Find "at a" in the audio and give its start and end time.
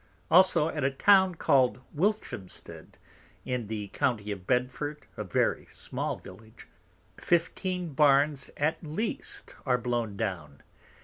0.69-0.89